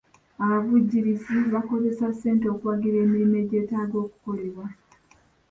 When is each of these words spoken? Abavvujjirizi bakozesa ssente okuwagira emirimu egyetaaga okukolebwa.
Abavvujjirizi 0.43 1.35
bakozesa 1.53 2.05
ssente 2.13 2.45
okuwagira 2.53 2.97
emirimu 3.05 3.35
egyetaaga 3.43 3.97
okukolebwa. 4.05 4.65